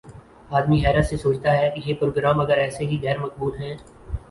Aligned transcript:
آدمی 0.51 0.79
حیرت 0.85 1.05
سے 1.05 1.17
سوچتا 1.17 1.51
ہے: 1.57 1.69
یہ 1.85 1.93
پروگرام 1.99 2.39
اگر 2.39 2.57
ایسے 2.57 2.85
ہی 2.85 2.99
غیر 3.03 3.17
مقبول 3.19 3.61
ہیں 3.61 3.75